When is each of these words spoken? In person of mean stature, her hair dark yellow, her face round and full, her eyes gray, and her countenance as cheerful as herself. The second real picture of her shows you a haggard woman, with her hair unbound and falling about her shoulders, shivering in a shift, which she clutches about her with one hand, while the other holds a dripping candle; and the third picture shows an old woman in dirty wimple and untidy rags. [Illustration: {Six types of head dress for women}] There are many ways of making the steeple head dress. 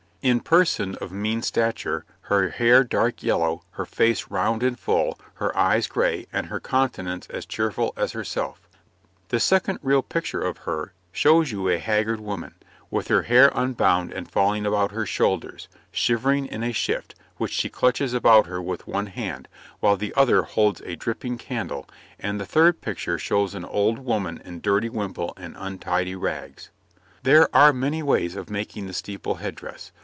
In 0.23 0.41
person 0.41 0.93
of 1.01 1.11
mean 1.11 1.41
stature, 1.41 2.05
her 2.29 2.49
hair 2.49 2.83
dark 2.83 3.23
yellow, 3.23 3.63
her 3.71 3.87
face 3.87 4.27
round 4.29 4.61
and 4.61 4.77
full, 4.77 5.19
her 5.37 5.57
eyes 5.57 5.87
gray, 5.87 6.27
and 6.31 6.45
her 6.45 6.59
countenance 6.59 7.25
as 7.31 7.43
cheerful 7.43 7.91
as 7.97 8.11
herself. 8.11 8.69
The 9.29 9.39
second 9.39 9.79
real 9.81 10.03
picture 10.03 10.43
of 10.43 10.59
her 10.59 10.93
shows 11.11 11.51
you 11.51 11.67
a 11.69 11.79
haggard 11.79 12.19
woman, 12.19 12.53
with 12.91 13.07
her 13.07 13.23
hair 13.23 13.51
unbound 13.55 14.13
and 14.13 14.29
falling 14.29 14.63
about 14.63 14.91
her 14.91 15.07
shoulders, 15.07 15.67
shivering 15.91 16.45
in 16.45 16.61
a 16.61 16.71
shift, 16.71 17.15
which 17.37 17.51
she 17.53 17.67
clutches 17.67 18.13
about 18.13 18.45
her 18.45 18.61
with 18.61 18.85
one 18.85 19.07
hand, 19.07 19.47
while 19.79 19.97
the 19.97 20.13
other 20.15 20.43
holds 20.43 20.81
a 20.81 20.95
dripping 20.95 21.39
candle; 21.39 21.89
and 22.19 22.39
the 22.39 22.45
third 22.45 22.79
picture 22.81 23.17
shows 23.17 23.55
an 23.55 23.65
old 23.65 23.97
woman 23.97 24.39
in 24.45 24.61
dirty 24.61 24.87
wimple 24.87 25.33
and 25.35 25.55
untidy 25.57 26.13
rags. 26.15 26.69
[Illustration: 26.69 26.73
{Six 26.85 26.91
types 26.93 27.21
of 27.23 27.23
head 27.23 27.23
dress 27.23 27.45
for 27.49 27.51
women}] 27.51 27.51
There 27.51 27.57
are 27.67 27.73
many 27.73 28.03
ways 28.03 28.35
of 28.35 28.49
making 28.51 28.85
the 28.85 28.93
steeple 28.93 29.35
head 29.41 29.55
dress. 29.55 29.91